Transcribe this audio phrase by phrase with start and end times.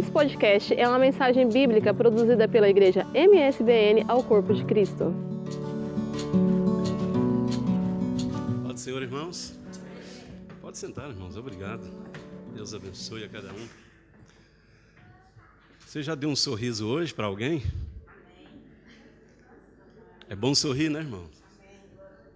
[0.00, 5.14] Esse podcast é uma mensagem bíblica produzida pela igreja MSBN ao Corpo de Cristo.
[8.62, 9.60] Pode, Senhor, irmãos?
[10.62, 11.36] Pode sentar, irmãos.
[11.36, 11.82] Obrigado.
[12.54, 13.68] Deus abençoe a cada um.
[15.80, 17.62] Você já deu um sorriso hoje para alguém?
[20.30, 21.28] É bom sorrir, né, irmão?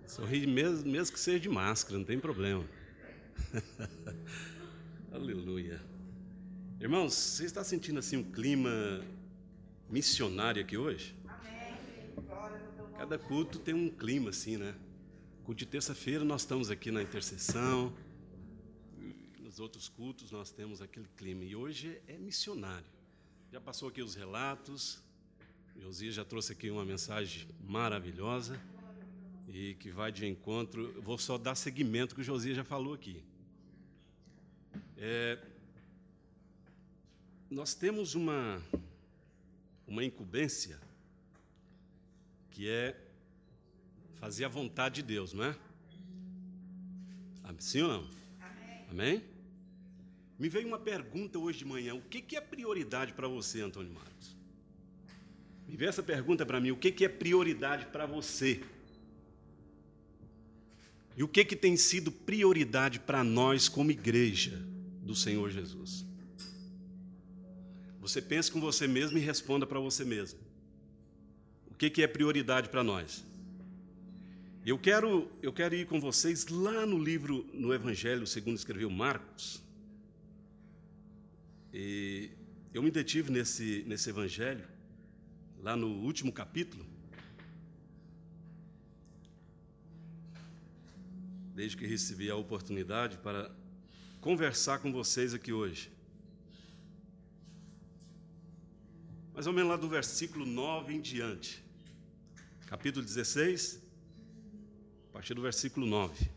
[0.06, 2.62] Sorrir mesmo, mesmo que seja de máscara, não tem problema.
[5.10, 5.93] Aleluia.
[6.80, 9.00] Irmãos, você está sentindo assim um clima
[9.88, 11.16] missionário aqui hoje?
[12.98, 14.74] Cada culto tem um clima assim, né?
[15.44, 17.94] Culto de terça-feira nós estamos aqui na intercessão.
[19.38, 21.44] Nos outros cultos nós temos aquele clima.
[21.44, 22.86] E hoje é missionário.
[23.52, 25.00] Já passou aqui os relatos.
[25.80, 28.60] Josias já trouxe aqui uma mensagem maravilhosa
[29.48, 31.00] e que vai de encontro.
[31.00, 33.22] Vou só dar seguimento que o Josias já falou aqui.
[34.96, 35.38] É,
[37.54, 38.60] nós temos uma,
[39.86, 40.76] uma incumbência
[42.50, 42.96] que é
[44.16, 45.56] fazer a vontade de Deus, não é?
[47.60, 48.10] Sim ou não?
[48.40, 48.86] Amém?
[48.90, 49.24] Amém?
[50.36, 53.92] Me veio uma pergunta hoje de manhã: o que, que é prioridade para você, Antônio
[53.92, 54.36] Marcos?
[55.68, 58.60] Me veio essa pergunta para mim: o que, que é prioridade para você?
[61.16, 64.60] E o que, que tem sido prioridade para nós como igreja
[65.00, 66.04] do Senhor Jesus?
[68.04, 70.38] Você pense com você mesmo e responda para você mesmo.
[71.68, 73.24] O que, que é prioridade para nós?
[74.66, 79.62] Eu quero, eu quero ir com vocês lá no livro, no Evangelho, segundo escreveu Marcos.
[81.72, 82.30] E
[82.74, 84.66] eu me detive nesse, nesse Evangelho,
[85.62, 86.84] lá no último capítulo.
[91.54, 93.48] desde que recebi a oportunidade para
[94.20, 95.93] conversar com vocês aqui hoje.
[99.34, 101.62] Mais ou menos lá do versículo 9 em diante.
[102.66, 103.82] Capítulo 16,
[105.10, 106.30] a partir do versículo 9.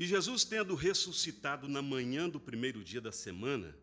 [0.00, 3.76] E Jesus, tendo ressuscitado na manhã do primeiro dia da semana,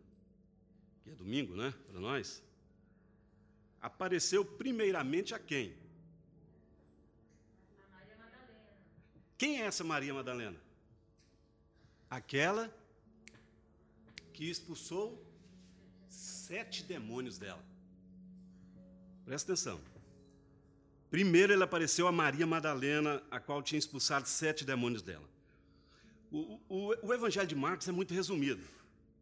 [1.04, 2.42] que é domingo, né, para nós,
[3.80, 5.76] apareceu primeiramente a quem?
[7.78, 8.78] A Maria Madalena.
[9.38, 10.58] Quem é essa Maria Madalena?
[12.10, 12.74] Aquela
[14.34, 15.24] que expulsou
[16.10, 17.64] sete demônios dela.
[19.26, 19.80] Presta atenção.
[21.10, 25.28] Primeiro ele apareceu a Maria Madalena, a qual tinha expulsado sete demônios dela.
[26.32, 28.62] O, o, o, Evangelho de Marcos é muito resumido.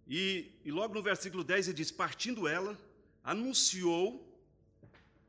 [0.08, 2.78] E, e logo no versículo 10 ele diz: Partindo ela,
[3.24, 4.26] anunciou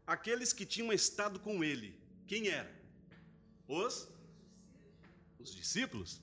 [0.07, 1.99] aqueles que tinham estado com ele.
[2.27, 2.71] Quem era?
[3.69, 4.09] Os,
[5.51, 6.21] os discípulos,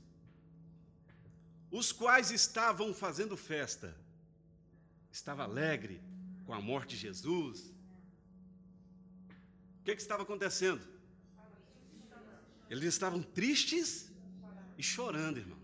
[1.72, 3.96] os quais estavam fazendo festa.
[5.12, 6.02] Estava alegre
[6.46, 7.74] com a morte de Jesus.
[9.80, 10.82] O que, que estava acontecendo?
[12.70, 14.12] Eles estavam tristes
[14.78, 15.64] e chorando, irmãos.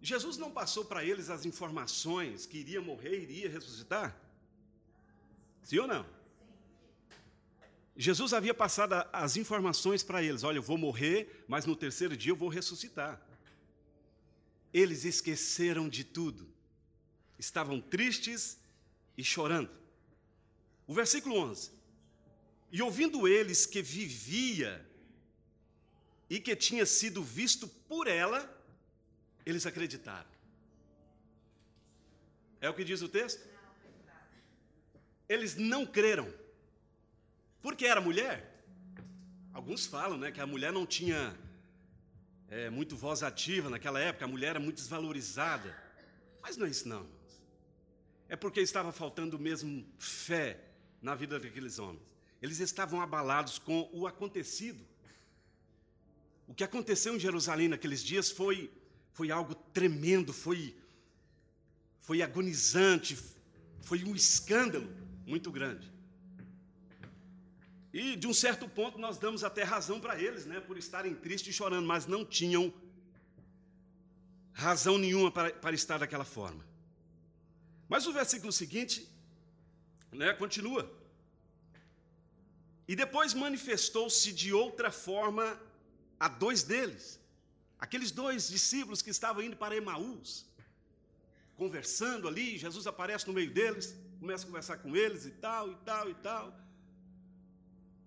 [0.00, 4.14] Jesus não passou para eles as informações que iria morrer, iria ressuscitar?
[5.62, 6.04] Sim ou não?
[7.96, 12.32] Jesus havia passado as informações para eles: olha, eu vou morrer, mas no terceiro dia
[12.32, 13.20] eu vou ressuscitar.
[14.72, 16.48] Eles esqueceram de tudo,
[17.38, 18.58] estavam tristes
[19.16, 19.70] e chorando.
[20.86, 21.70] O versículo 11:
[22.72, 24.84] E ouvindo eles que vivia
[26.28, 28.50] e que tinha sido visto por ela,
[29.46, 30.28] eles acreditaram.
[32.60, 33.46] É o que diz o texto?
[35.28, 36.32] Eles não creram.
[37.64, 38.62] Porque era mulher?
[39.50, 41.34] Alguns falam né, que a mulher não tinha
[42.46, 45.74] é, muito voz ativa naquela época, a mulher era muito desvalorizada.
[46.42, 47.08] Mas não é isso, não.
[48.28, 50.60] É porque estava faltando mesmo fé
[51.00, 52.02] na vida daqueles homens.
[52.42, 54.84] Eles estavam abalados com o acontecido.
[56.46, 58.70] O que aconteceu em Jerusalém naqueles dias foi,
[59.14, 60.76] foi algo tremendo, foi,
[61.98, 63.18] foi agonizante,
[63.80, 64.86] foi um escândalo
[65.24, 65.93] muito grande.
[67.94, 71.54] E de um certo ponto nós damos até razão para eles, né, por estarem tristes
[71.54, 72.74] e chorando, mas não tinham
[74.52, 76.66] razão nenhuma para, para estar daquela forma.
[77.88, 79.08] Mas o versículo seguinte,
[80.10, 80.92] né, continua.
[82.88, 85.56] E depois manifestou-se de outra forma
[86.18, 87.20] a dois deles,
[87.78, 90.44] aqueles dois discípulos que estavam indo para Emaús,
[91.54, 95.76] conversando ali, Jesus aparece no meio deles, começa a conversar com eles e tal, e
[95.76, 96.63] tal, e tal.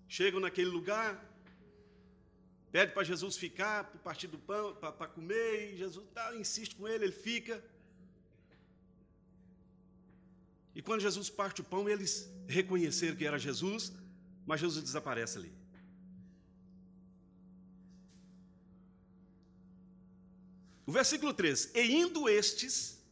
[0.07, 1.24] Chegam naquele lugar,
[2.71, 6.88] pede para Jesus ficar, para partir do pão, para comer, e Jesus tá, insiste com
[6.88, 7.63] ele, ele fica.
[10.75, 13.92] E quando Jesus parte o pão, eles reconheceram que era Jesus,
[14.45, 15.51] mas Jesus desaparece ali.
[20.86, 23.04] O versículo 3: E indo estes,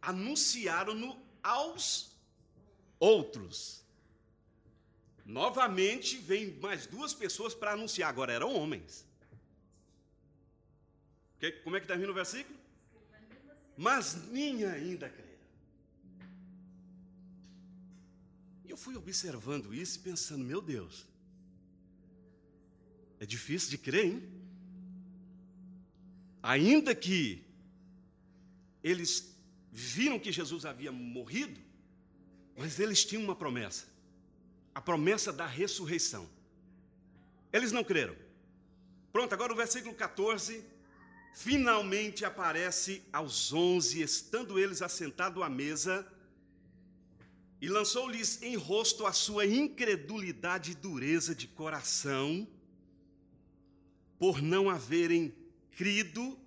[0.00, 2.16] anunciaram-no aos
[3.00, 3.85] outros.
[5.26, 9.04] Novamente vem mais duas pessoas para anunciar, agora eram homens.
[11.64, 12.56] Como é que termina o versículo?
[13.76, 15.26] Mas nem ainda creram.
[18.64, 21.04] E eu fui observando isso e pensando, meu Deus,
[23.18, 24.22] é difícil de crer, hein?
[26.40, 27.44] Ainda que
[28.80, 29.36] eles
[29.72, 31.60] viram que Jesus havia morrido,
[32.56, 33.95] mas eles tinham uma promessa
[34.76, 36.28] a promessa da ressurreição.
[37.50, 38.14] Eles não creram.
[39.10, 40.62] Pronto, agora o versículo 14
[41.32, 46.06] finalmente aparece aos onze, estando eles assentados à mesa,
[47.58, 52.46] e lançou-lhes em rosto a sua incredulidade e dureza de coração,
[54.18, 55.34] por não haverem
[55.70, 56.38] crido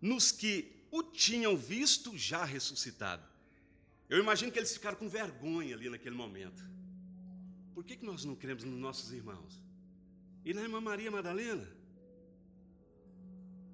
[0.00, 3.22] nos que o tinham visto já ressuscitado.
[4.08, 6.72] Eu imagino que eles ficaram com vergonha ali naquele momento.
[7.74, 9.60] Por que, que nós não cremos nos nossos irmãos?
[10.44, 11.66] E na irmã Maria Madalena?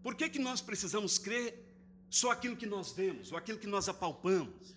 [0.02, 1.49] Por que, que nós precisamos crer
[2.08, 4.75] só aquilo que nós vemos, ou aquilo que nós apalpamos?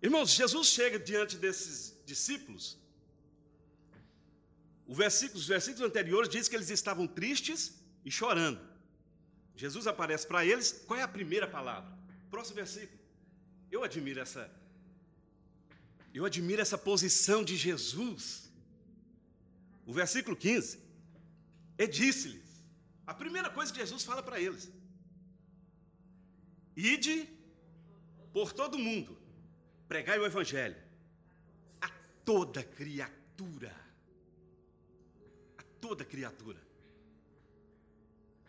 [0.00, 2.78] Irmãos, Jesus chega diante desses discípulos.
[4.86, 7.74] Versículo, os versículos anteriores diz que eles estavam tristes
[8.04, 8.60] e chorando.
[9.54, 10.72] Jesus aparece para eles.
[10.86, 11.92] Qual é a primeira palavra?
[12.30, 12.97] Próximo versículo.
[13.70, 14.50] Eu admiro essa
[16.12, 18.50] eu admiro essa posição de Jesus.
[19.86, 20.78] O versículo 15,
[21.78, 22.48] e disse-lhes,
[23.06, 24.70] a primeira coisa que Jesus fala para eles:
[26.76, 27.26] Ide
[28.32, 29.18] por todo mundo,
[29.86, 30.76] pregai o evangelho
[31.80, 31.88] a
[32.24, 33.74] toda criatura.
[35.56, 36.60] A toda criatura.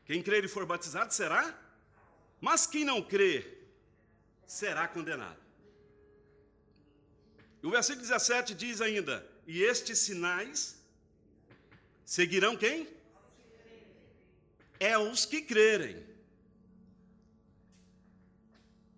[0.05, 1.57] Quem crer e for batizado será,
[2.41, 3.58] mas quem não crer
[4.57, 5.39] será condenado.
[7.61, 9.15] E o versículo 17 diz ainda:
[9.45, 10.81] E estes sinais
[12.03, 12.87] seguirão quem?
[14.79, 16.03] É os que crerem.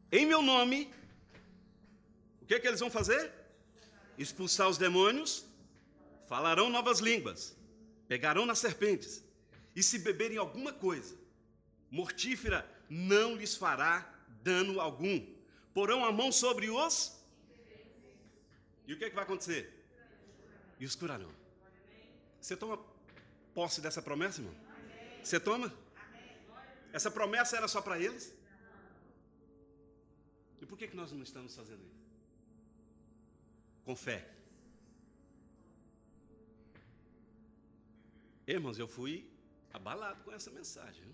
[0.09, 0.89] Em meu nome,
[2.42, 3.31] o que, é que eles vão fazer?
[4.18, 5.45] Expulsar os demônios,
[6.27, 7.56] falarão novas línguas,
[8.07, 9.24] pegarão nas serpentes,
[9.75, 11.19] e se beberem alguma coisa
[11.89, 14.09] mortífera, não lhes fará
[14.42, 15.40] dano algum
[15.73, 16.95] porão a mão sobre os.
[18.88, 19.63] E o que, é que vai acontecer?
[20.79, 21.31] E os curarão.
[22.39, 22.77] Você toma
[23.53, 24.56] posse dessa promessa, irmão?
[25.23, 25.71] Você toma?
[26.91, 28.33] Essa promessa era só para eles?
[30.62, 32.01] E por que, que nós não estamos fazendo isso?
[33.85, 34.27] Com fé.
[38.45, 39.31] Irmãos, eu fui
[39.71, 41.06] abalado com essa mensagem.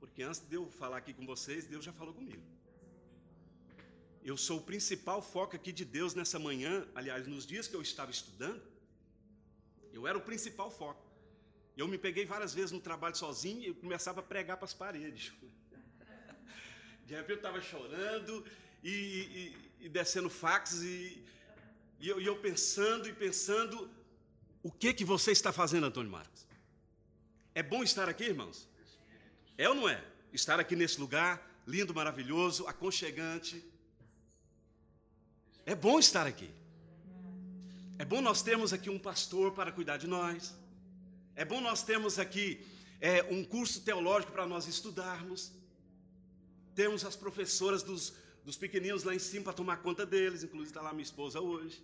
[0.00, 2.42] Porque antes de eu falar aqui com vocês, Deus já falou comigo.
[4.24, 6.86] Eu sou o principal foco aqui de Deus nessa manhã.
[6.94, 8.62] Aliás, nos dias que eu estava estudando,
[9.92, 11.04] eu era o principal foco.
[11.76, 15.32] Eu me peguei várias vezes no trabalho sozinho e começava a pregar para as paredes.
[17.04, 18.44] De repente eu estava chorando
[18.82, 21.24] e, e, e, descendo fax e,
[21.98, 23.90] e eu, eu, pensando e pensando,
[24.62, 26.46] o que que você está fazendo, Antônio Marcos?
[27.54, 28.68] É bom estar aqui, irmãos?
[29.58, 30.02] É ou não é?
[30.32, 33.71] Estar aqui nesse lugar lindo, maravilhoso, aconchegante.
[35.64, 36.50] É bom estar aqui.
[37.98, 40.54] É bom nós termos aqui um pastor para cuidar de nós.
[41.36, 42.66] É bom nós termos aqui
[43.00, 45.52] é, um curso teológico para nós estudarmos.
[46.74, 48.12] Temos as professoras dos,
[48.44, 50.42] dos pequeninos lá em cima para tomar conta deles.
[50.42, 51.82] Inclusive está lá minha esposa hoje.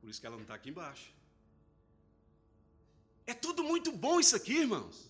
[0.00, 1.12] Por isso que ela não está aqui embaixo.
[3.24, 5.08] É tudo muito bom isso aqui, irmãos.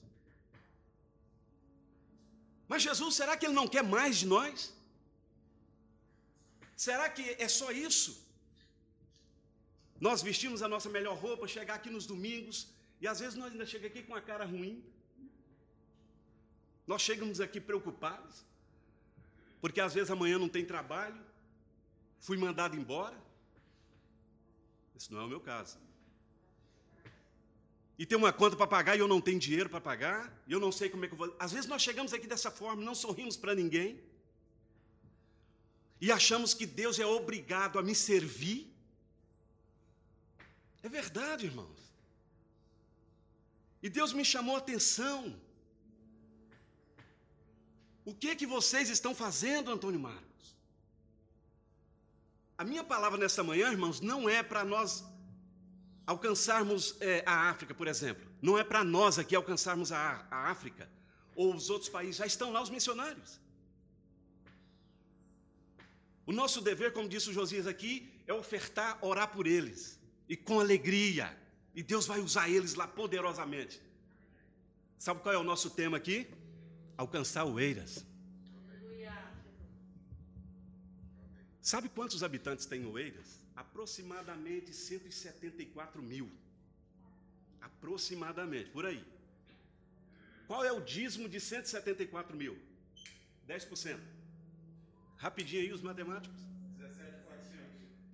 [2.68, 4.74] Mas Jesus, será que Ele não quer mais de nós?
[6.76, 8.26] Será que é só isso?
[10.00, 12.68] Nós vestimos a nossa melhor roupa, chegar aqui nos domingos,
[13.00, 14.82] e às vezes nós ainda chegamos aqui com a cara ruim.
[16.86, 18.44] Nós chegamos aqui preocupados,
[19.60, 21.20] porque às vezes amanhã não tem trabalho,
[22.18, 23.16] fui mandado embora.
[24.96, 25.78] Esse não é o meu caso.
[27.98, 30.58] E tem uma conta para pagar e eu não tenho dinheiro para pagar, e eu
[30.58, 31.36] não sei como é que eu vou.
[31.38, 34.00] Às vezes nós chegamos aqui dessa forma, não sorrimos para ninguém.
[36.04, 38.60] E achamos que Deus é obrigado a me servir.
[40.82, 41.80] É verdade, irmãos.
[43.80, 45.40] E Deus me chamou a atenção.
[48.04, 50.56] O que que vocês estão fazendo, Antônio Marcos?
[52.58, 55.04] A minha palavra nesta manhã, irmãos, não é para nós
[56.04, 58.28] alcançarmos é, a África, por exemplo.
[58.42, 60.90] Não é para nós aqui alcançarmos a, a África
[61.36, 62.16] ou os outros países.
[62.16, 63.40] Já estão lá os missionários.
[66.26, 69.98] O nosso dever, como disse o Josias aqui, é ofertar, orar por eles.
[70.28, 71.36] E com alegria.
[71.74, 73.80] E Deus vai usar eles lá poderosamente.
[74.98, 76.28] Sabe qual é o nosso tema aqui?
[76.96, 78.04] Alcançar Oeiras.
[81.60, 83.38] Sabe quantos habitantes tem Oeiras?
[83.54, 86.30] Aproximadamente 174 mil.
[87.60, 89.04] Aproximadamente, por aí.
[90.48, 92.58] Qual é o dízimo de 174 mil?
[93.48, 93.98] 10%.
[95.24, 96.40] Rapidinho aí os matemáticos.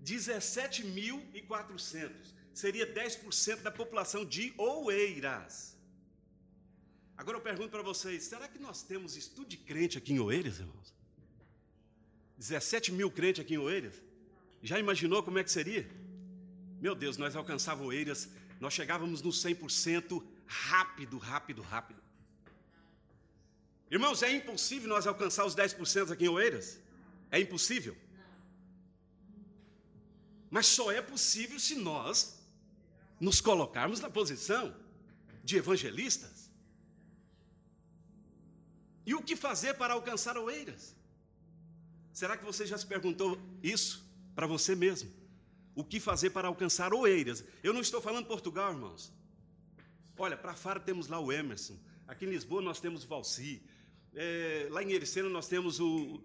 [0.05, 2.11] 17.400.
[2.53, 5.75] Seria 10% da população de Oeiras.
[7.17, 10.59] Agora eu pergunto para vocês: será que nós temos estudo de crente aqui em Oeiras,
[10.59, 10.95] irmãos?
[12.37, 13.95] 17 mil crentes aqui em Oeiras?
[14.63, 15.89] Já imaginou como é que seria?
[16.79, 18.29] Meu Deus, nós alcançávamos Oeiras,
[18.61, 22.03] nós chegávamos no 100% rápido, rápido, rápido.
[23.91, 26.87] Irmãos, é impossível nós alcançar os 10% aqui em Oeiras?
[27.31, 27.97] É impossível?
[30.51, 32.39] Mas só é possível se nós
[33.21, 34.75] nos colocarmos na posição
[35.45, 36.51] de evangelistas.
[39.05, 40.95] E o que fazer para alcançar Oeiras?
[42.13, 44.05] Será que você já se perguntou isso
[44.35, 45.11] para você mesmo?
[45.75, 47.45] O que fazer para alcançar Oeiras?
[47.63, 49.13] Eu não estou falando Portugal, irmãos.
[50.19, 51.79] Olha, para Faro temos lá o Emerson.
[52.07, 53.63] Aqui em Lisboa nós temos o Valci.
[54.15, 56.21] É, lá em Ericena nós temos o,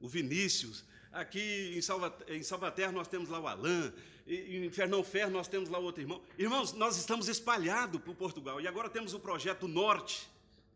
[0.00, 0.84] o Vinícius.
[1.12, 3.92] Aqui em, Salva, em Salvaterra nós temos lá o Alain.
[4.26, 6.22] Em Fernão Ferro nós temos lá outro irmão.
[6.38, 8.60] Irmãos, nós estamos espalhados por Portugal.
[8.60, 10.28] E agora temos o projeto Norte,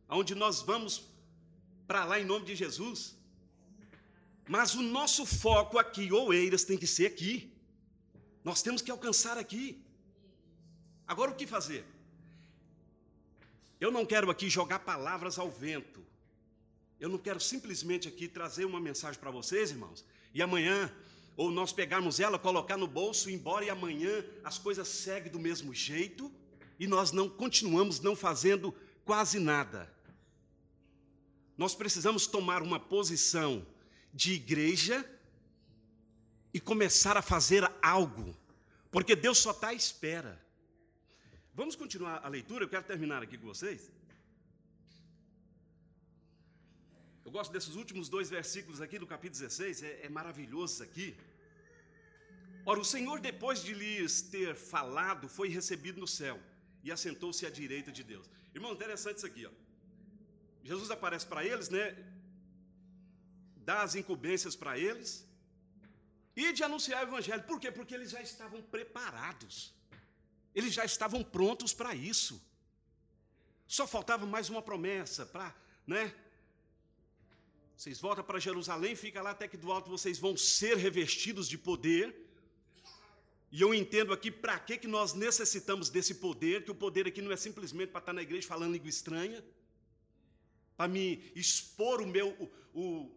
[0.09, 1.05] onde nós vamos
[1.87, 3.17] para lá em nome de Jesus.
[4.49, 7.51] Mas o nosso foco aqui, Oeiras, tem que ser aqui.
[8.43, 9.83] Nós temos que alcançar aqui.
[11.07, 11.85] Agora o que fazer?
[13.81, 16.05] Eu não quero aqui jogar palavras ao vento.
[17.05, 20.91] Eu não quero simplesmente aqui trazer uma mensagem para vocês, irmãos, e amanhã,
[21.37, 25.39] ou nós pegarmos ela, colocar no bolso, ir embora, e amanhã as coisas seguem do
[25.39, 26.33] mesmo jeito,
[26.81, 29.95] e nós não continuamos não fazendo quase nada.
[31.59, 33.67] Nós precisamos tomar uma posição
[34.11, 35.05] de igreja
[36.55, 38.35] e começar a fazer algo,
[38.91, 40.43] porque Deus só está à espera.
[41.53, 43.93] Vamos continuar a leitura, eu quero terminar aqui com vocês.
[47.25, 51.17] Eu gosto desses últimos dois versículos aqui do capítulo 16, é, é maravilhoso aqui.
[52.67, 56.39] Ora, o Senhor, depois de lhes ter falado, foi recebido no céu
[56.83, 58.29] e assentou-se à direita de Deus.
[58.55, 59.51] Irmão, interessante isso aqui, ó.
[60.63, 61.85] Jesus aparece para eles, né?
[63.57, 65.27] Dá as incumbências para eles
[66.37, 67.43] e de anunciar o evangelho.
[67.45, 67.71] Por quê?
[67.71, 69.75] Porque eles já estavam preparados.
[70.55, 72.35] Eles já estavam prontos para isso.
[73.67, 75.55] Só faltava mais uma promessa para,
[75.87, 76.15] né?
[77.77, 81.59] Vocês voltam para Jerusalém, fica lá até que do alto vocês vão ser revestidos de
[81.59, 82.15] poder.
[83.51, 87.21] E eu entendo aqui para que, que nós necessitamos desse poder, que o poder aqui
[87.21, 89.45] não é simplesmente para estar na igreja falando língua estranha,
[90.77, 92.31] para me expor o meu,
[92.75, 93.11] o, o,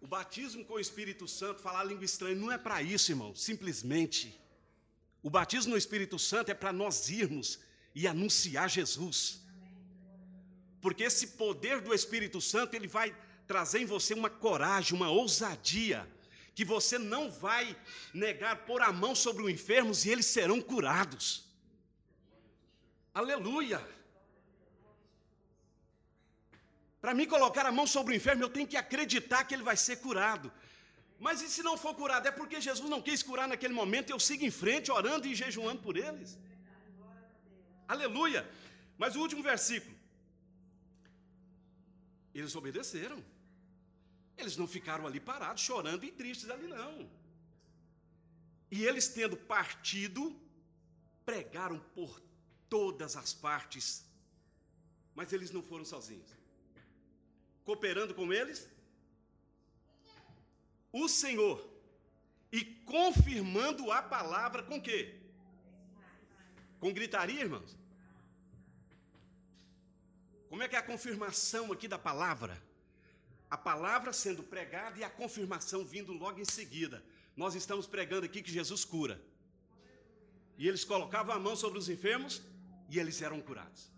[0.00, 4.38] o batismo com o Espírito Santo, falar língua estranha, não é para isso, irmão, simplesmente.
[5.22, 7.58] O batismo no Espírito Santo é para nós irmos
[7.94, 9.40] e anunciar Jesus.
[10.80, 16.06] Porque esse poder do Espírito Santo, ele vai trazer em você uma coragem, uma ousadia,
[16.54, 17.76] que você não vai
[18.12, 21.44] negar pôr a mão sobre os enfermos e eles serão curados.
[23.14, 23.80] Aleluia!
[27.00, 29.76] Para mim colocar a mão sobre o enfermo, eu tenho que acreditar que ele vai
[29.76, 30.50] ser curado.
[31.18, 32.26] Mas e se não for curado?
[32.26, 35.82] É porque Jesus não quis curar naquele momento, eu sigo em frente, orando e jejuando
[35.82, 36.38] por eles.
[37.86, 38.48] Aleluia!
[38.98, 39.94] Mas o último versículo.
[42.34, 43.18] Eles obedeceram.
[44.36, 47.08] Eles não ficaram ali parados, chorando e tristes ali, não.
[48.70, 50.38] E eles, tendo partido,
[51.24, 52.20] pregaram por
[52.68, 54.04] todas as partes,
[55.14, 56.30] mas eles não foram sozinhos.
[57.64, 58.68] Cooperando com eles,
[60.92, 61.66] o Senhor,
[62.52, 65.20] e confirmando a palavra com quê?
[66.78, 67.76] Com gritaria, irmãos?
[70.48, 72.62] Como é que é a confirmação aqui da palavra?
[73.50, 77.02] A palavra sendo pregada e a confirmação vindo logo em seguida.
[77.36, 79.20] Nós estamos pregando aqui que Jesus cura.
[80.58, 82.42] E eles colocavam a mão sobre os enfermos
[82.88, 83.90] e eles eram curados.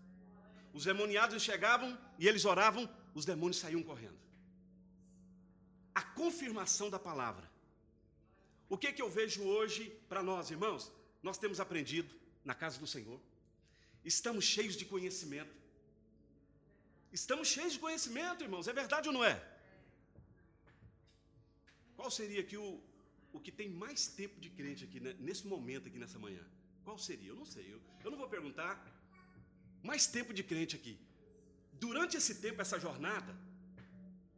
[0.73, 4.17] Os demoniados chegavam e eles oravam, os demônios saíam correndo.
[5.95, 7.49] A confirmação da palavra.
[8.67, 10.91] O que, que eu vejo hoje para nós, irmãos?
[11.23, 12.13] Nós temos aprendido
[12.45, 13.19] na casa do Senhor,
[14.05, 15.53] estamos cheios de conhecimento.
[17.11, 19.35] Estamos cheios de conhecimento, irmãos, é verdade ou não é?
[21.95, 22.79] Qual seria aqui o,
[23.33, 26.45] o que tem mais tempo de crente aqui, né, nesse momento, aqui nessa manhã?
[26.83, 27.29] Qual seria?
[27.29, 28.73] Eu não sei, eu, eu não vou perguntar.
[29.83, 30.99] Mais tempo de crente aqui.
[31.73, 33.35] Durante esse tempo, essa jornada,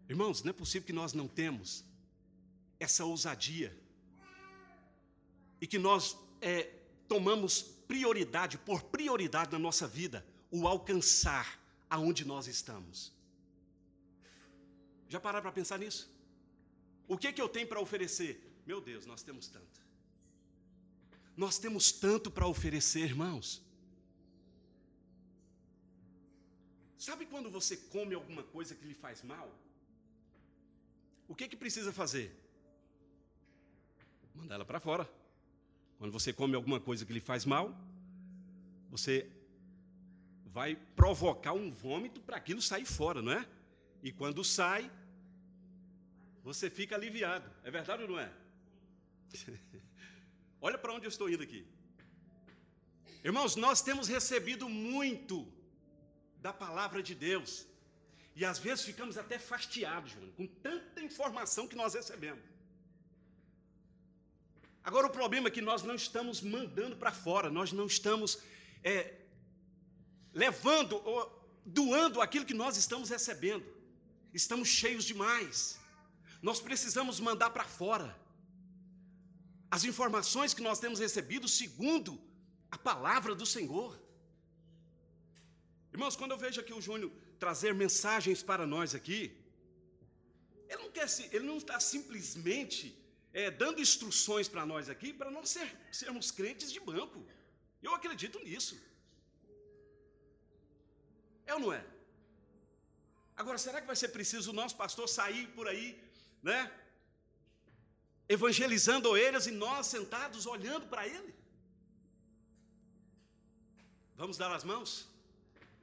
[0.07, 1.83] irmãos, não é possível que nós não temos
[2.79, 3.77] essa ousadia
[5.59, 6.63] e que nós é,
[7.07, 11.60] tomamos prioridade, por prioridade na nossa vida, o alcançar
[11.95, 12.97] aonde nós estamos.
[15.13, 16.03] Já pararam para pensar nisso?
[17.13, 18.31] O que, que eu tenho para oferecer?
[18.65, 19.77] Meu Deus, nós temos tanto.
[21.35, 23.61] Nós temos tanto para oferecer, irmãos.
[27.07, 29.47] Sabe quando você come alguma coisa que lhe faz mal?
[31.27, 32.27] O que que precisa fazer?
[34.33, 35.05] Mandar ela para fora.
[35.97, 37.65] Quando você come alguma coisa que lhe faz mal,
[38.89, 39.29] você
[40.51, 43.47] vai provocar um vômito para aquilo sair fora, não é?
[44.03, 44.91] E quando sai,
[46.43, 47.49] você fica aliviado.
[47.63, 48.31] É verdade ou não é?
[50.61, 51.65] Olha para onde eu estou indo aqui.
[53.23, 55.47] Irmãos, nós temos recebido muito
[56.37, 57.65] da palavra de Deus.
[58.35, 62.43] E às vezes ficamos até fastiados, Júnior, com tanta informação que nós recebemos.
[64.83, 68.39] Agora o problema é que nós não estamos mandando para fora, nós não estamos
[68.83, 69.20] é,
[70.33, 71.19] levando, ou,
[71.65, 73.65] doando aquilo que nós estamos recebendo.
[74.33, 75.79] Estamos cheios demais.
[76.41, 78.17] Nós precisamos mandar para fora
[79.69, 82.19] as informações que nós temos recebido segundo
[82.69, 83.99] a palavra do Senhor.
[85.93, 89.37] Irmãos, quando eu vejo aqui o Júnior trazer mensagens para nós aqui,
[90.69, 92.97] ele não quer ele não está simplesmente
[93.33, 97.25] é, dando instruções para nós aqui para não ser, sermos crentes de banco.
[97.81, 98.79] Eu acredito nisso.
[101.51, 101.83] É ou não é?
[103.41, 105.87] Agora, será que vai ser preciso o nosso pastor sair por aí,
[106.49, 106.59] né?
[108.35, 111.33] Evangelizando ovelhas e nós sentados olhando para ele?
[114.21, 114.89] Vamos dar as mãos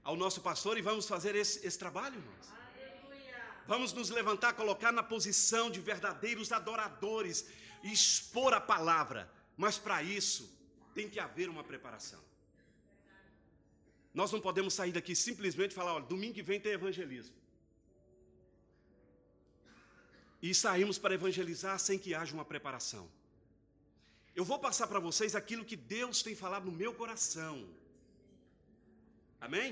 [0.02, 2.46] ao nosso pastor e vamos fazer esse, esse trabalho, irmãos.
[3.72, 7.46] Vamos nos levantar, colocar na posição de verdadeiros adoradores
[7.82, 9.30] e expor a palavra.
[9.64, 10.44] Mas para isso
[10.94, 12.22] tem que haver uma preparação.
[14.18, 17.36] Nós não podemos sair daqui simplesmente e falar, olha, domingo que vem tem evangelismo.
[20.46, 23.04] E saímos para evangelizar sem que haja uma preparação.
[24.38, 27.54] Eu vou passar para vocês aquilo que Deus tem falado no meu coração.
[29.46, 29.68] Amém?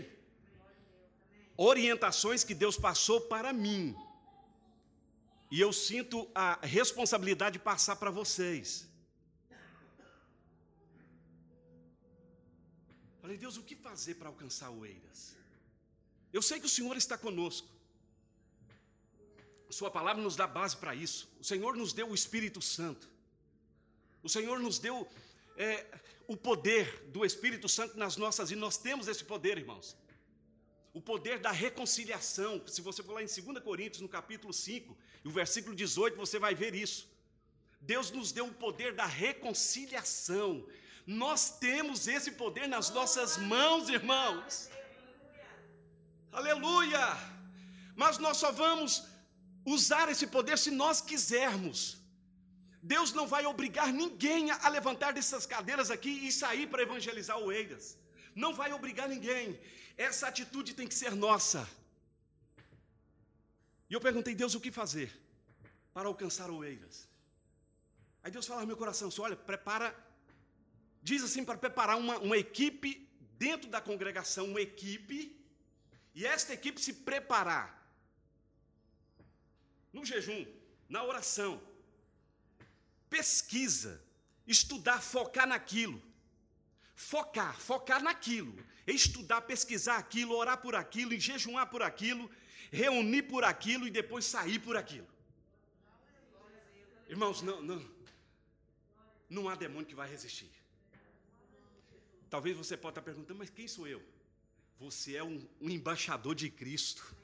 [1.57, 3.83] Orientações que Deus passou para mim.
[5.51, 8.67] E eu sinto a responsabilidade de passar para vocês.
[13.27, 15.35] Falei, Deus, o que fazer para alcançar o Eiras?
[16.33, 17.67] Eu sei que o Senhor está conosco.
[19.69, 21.29] Sua palavra nos dá base para isso.
[21.41, 23.09] O Senhor nos deu o Espírito Santo.
[24.23, 25.09] O Senhor nos deu
[25.57, 25.85] é,
[26.29, 29.97] o poder do Espírito Santo nas nossas e nós temos esse poder, irmãos.
[30.95, 32.63] O poder da reconciliação.
[32.69, 36.39] Se você for lá em 2 Coríntios, no capítulo 5, e o versículo 18, você
[36.39, 37.09] vai ver isso.
[37.81, 40.65] Deus nos deu o poder da reconciliação.
[41.07, 44.69] Nós temos esse poder nas nossas mãos, irmãos.
[46.33, 47.07] Aleluia!
[47.95, 49.05] Mas nós só vamos
[49.65, 51.99] usar esse poder se nós quisermos.
[52.83, 57.97] Deus não vai obrigar ninguém a levantar dessas cadeiras aqui e sair para evangelizar ovelhas.
[58.35, 59.59] Não vai obrigar ninguém.
[59.97, 61.69] Essa atitude tem que ser nossa.
[63.89, 65.11] E eu perguntei, Deus, o que fazer
[65.95, 67.09] para alcançar ovelhas?
[68.23, 69.95] Aí Deus fala no meu coração, olha, prepara
[71.09, 72.91] diz assim para preparar uma, uma equipe
[73.45, 75.19] dentro da congregação, uma equipe,
[76.15, 77.67] e esta equipe se preparar
[79.93, 80.43] no jejum,
[80.89, 81.53] na oração,
[83.09, 84.03] pesquisa,
[84.47, 86.03] estudar, focar naquilo.
[86.97, 88.53] Focar, focar naquilo,
[88.87, 92.31] estudar, pesquisar aquilo, orar por aquilo, jejuar por aquilo,
[92.73, 95.07] reunir por aquilo e depois sair por aquilo.
[97.07, 97.79] Irmãos, não, não,
[99.29, 100.56] não há demônio que vai resistir.
[102.29, 104.03] Talvez você possa estar perguntando, mas quem sou eu?
[104.79, 107.15] Você é um, um embaixador de Cristo.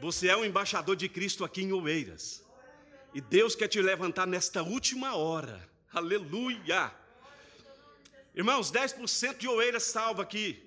[0.00, 2.44] Você é um embaixador de Cristo aqui em Oeiras.
[3.12, 5.68] E Deus quer te levantar nesta última hora.
[5.92, 6.94] Aleluia!
[8.34, 10.64] Irmãos, 10% de Oeiras salva aqui.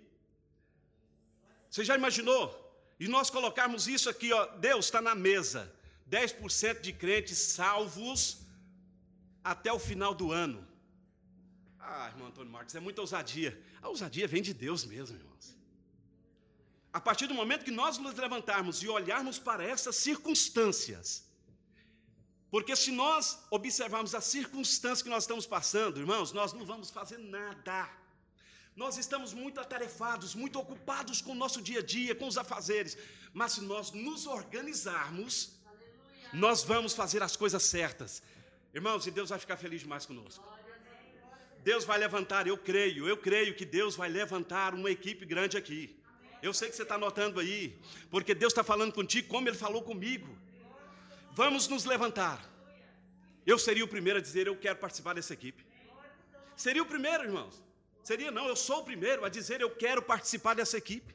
[1.70, 2.58] Você já imaginou?
[3.00, 5.74] E nós colocarmos isso aqui, ó, Deus está na mesa.
[6.10, 8.40] 10% de crentes salvos
[9.44, 10.68] até o final do ano.
[11.82, 13.60] Ah, irmão Antônio Marcos, é muita ousadia.
[13.82, 15.56] A ousadia vem de Deus mesmo, irmãos.
[16.94, 21.26] A partir do momento que nós nos levantarmos e olharmos para essas circunstâncias,
[22.50, 27.18] porque se nós observarmos as circunstâncias que nós estamos passando, irmãos, nós não vamos fazer
[27.18, 27.90] nada.
[28.76, 32.98] Nós estamos muito atarefados, muito ocupados com o nosso dia a dia, com os afazeres.
[33.34, 35.54] Mas se nós nos organizarmos,
[36.34, 38.22] nós vamos fazer as coisas certas.
[38.74, 40.44] Irmãos, e Deus vai ficar feliz demais conosco.
[41.64, 45.96] Deus vai levantar, eu creio, eu creio que Deus vai levantar uma equipe grande aqui.
[46.42, 47.78] Eu sei que você está notando aí,
[48.10, 50.36] porque Deus está falando contigo como Ele falou comigo.
[51.34, 52.44] Vamos nos levantar.
[53.46, 55.64] Eu seria o primeiro a dizer: Eu quero participar dessa equipe.
[56.56, 57.62] Seria o primeiro, irmãos.
[58.04, 61.14] Seria não, eu sou o primeiro a dizer: Eu quero participar dessa equipe.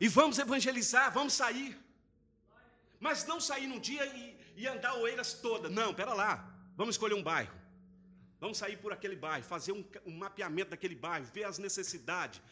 [0.00, 1.78] E vamos evangelizar, vamos sair.
[2.98, 5.68] Mas não sair num dia e, e andar oeiras toda.
[5.68, 6.52] Não, pera lá.
[6.76, 7.63] Vamos escolher um bairro.
[8.44, 12.42] Vamos sair por aquele bairro, fazer um, um mapeamento daquele bairro, ver as necessidades.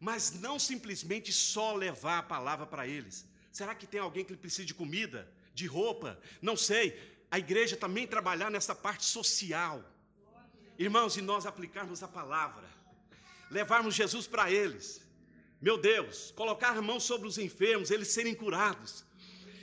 [0.00, 3.24] Mas não simplesmente só levar a palavra para eles.
[3.52, 6.18] Será que tem alguém que precisa de comida, de roupa?
[6.42, 6.98] Não sei.
[7.30, 9.84] A igreja também trabalhar nessa parte social.
[10.76, 12.68] Irmãos, e nós aplicarmos a palavra,
[13.48, 15.00] levarmos Jesus para eles.
[15.62, 19.04] Meu Deus, colocar a mão sobre os enfermos, eles serem curados.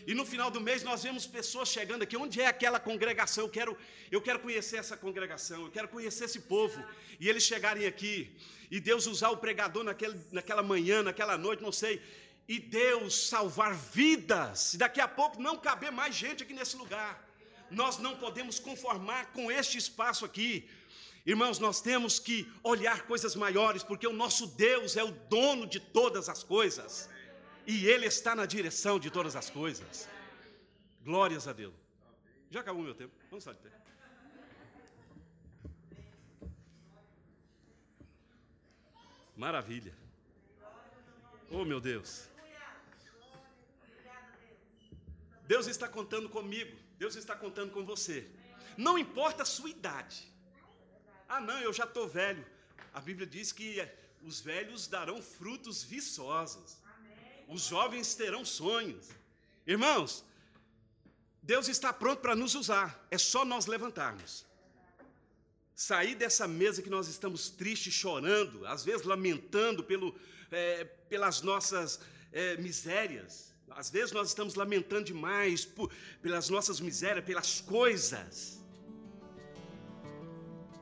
[0.06, 2.18] E no final do mês nós vemos pessoas chegando aqui.
[2.18, 3.46] Onde é aquela congregação?
[3.46, 3.78] Eu quero,
[4.12, 6.84] eu quero conhecer essa congregação, eu quero conhecer esse povo.
[7.20, 8.36] E eles chegarem aqui.
[8.70, 12.02] E Deus usar o pregador naquele, naquela manhã, naquela noite, não sei.
[12.48, 14.74] E Deus salvar vidas.
[14.74, 17.24] E daqui a pouco não caber mais gente aqui nesse lugar.
[17.72, 20.70] Nós não podemos conformar com este espaço aqui.
[21.26, 25.80] Irmãos, nós temos que olhar coisas maiores, porque o nosso Deus é o dono de
[25.80, 27.10] todas as coisas
[27.66, 30.08] e Ele está na direção de todas as coisas.
[31.04, 31.74] Glórias a Deus.
[32.50, 33.14] Já acabou meu tempo.
[33.30, 33.72] Vamos sair de pé.
[39.36, 39.94] Maravilha.
[41.50, 42.30] Oh, meu Deus.
[45.48, 46.78] Deus está contando comigo.
[46.98, 48.30] Deus está contando com você.
[48.78, 50.32] Não importa a sua idade.
[51.28, 52.46] Ah, não, eu já estou velho.
[52.94, 53.86] A Bíblia diz que
[54.22, 56.78] os velhos darão frutos viçosos.
[57.48, 59.10] Os jovens terão sonhos.
[59.66, 60.24] Irmãos,
[61.42, 64.46] Deus está pronto para nos usar, é só nós levantarmos.
[65.76, 70.16] Sair dessa mesa que nós estamos tristes, chorando, às vezes lamentando pelo,
[70.52, 72.00] é, pelas nossas
[72.32, 73.54] é, misérias.
[73.70, 78.62] Às vezes nós estamos lamentando demais por, pelas nossas misérias, pelas coisas.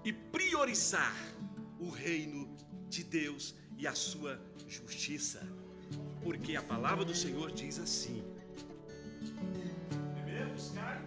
[0.03, 1.15] E priorizar
[1.79, 2.55] o reino
[2.89, 5.41] de Deus e a sua justiça
[6.23, 8.23] porque a palavra do Senhor diz assim:
[10.15, 11.03] Primeiro buscar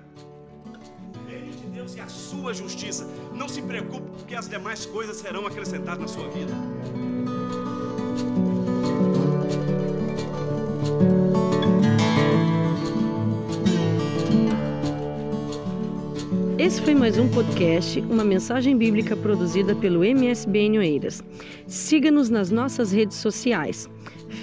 [1.14, 3.06] o reino de Deus e a sua justiça.
[3.32, 6.52] Não se preocupe, porque as demais coisas serão acrescentadas na sua vida.
[16.58, 21.22] Esse foi mais um podcast, uma mensagem bíblica produzida pelo MSBN Oeiras.
[21.66, 23.86] Siga-nos nas nossas redes sociais.